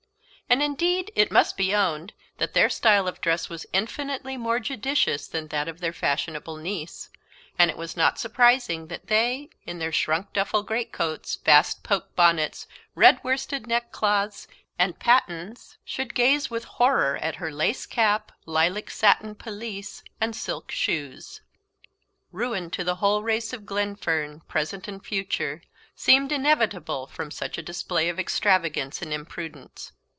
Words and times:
And, 0.49 0.61
indeed, 0.61 1.13
it 1.15 1.31
must 1.31 1.55
be 1.55 1.73
owned 1.73 2.11
their 2.37 2.69
style 2.69 3.07
of 3.07 3.21
dress 3.21 3.47
was 3.47 3.65
infinitely 3.71 4.35
more 4.35 4.59
judicious 4.59 5.25
than 5.29 5.47
that 5.47 5.69
of 5.69 5.79
their 5.79 5.93
fashionable 5.93 6.57
niece; 6.57 7.09
and 7.57 7.71
it 7.71 7.77
was 7.77 7.95
not 7.95 8.19
surprising 8.19 8.87
that 8.87 9.07
they, 9.07 9.49
in 9.65 9.79
their 9.79 9.93
shrunk 9.93 10.33
duffle 10.33 10.61
greatcoats, 10.61 11.37
vast 11.45 11.83
poke 11.83 12.13
bonnets, 12.17 12.67
red 12.95 13.23
worsted 13.23 13.65
neckcloths, 13.65 14.47
and 14.77 14.99
pattens, 14.99 15.77
should 15.85 16.13
gaze 16.13 16.49
with 16.49 16.65
horror 16.65 17.15
at 17.21 17.35
her 17.35 17.49
lace 17.53 17.85
cap, 17.85 18.33
lilac 18.45 18.89
satin 18.89 19.33
pelisse, 19.35 20.03
and 20.19 20.35
silk 20.35 20.69
shoes. 20.69 21.39
Ruin 22.33 22.69
to 22.71 22.83
the 22.83 22.95
whole 22.95 23.23
race 23.23 23.53
of 23.53 23.65
Glenfern, 23.65 24.41
present 24.49 24.89
and 24.89 25.01
future, 25.01 25.61
seemed 25.95 26.33
inevitable 26.33 27.07
from 27.07 27.31
such 27.31 27.57
a 27.57 27.63
display 27.63 28.09
of 28.09 28.19
extravagance 28.19 29.01
and 29.01 29.13
imprudence. 29.13 29.93